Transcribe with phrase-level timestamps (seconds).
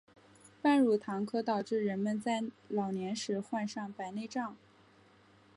[0.63, 4.57] 半乳糖可导致人们在老年时患上白内障。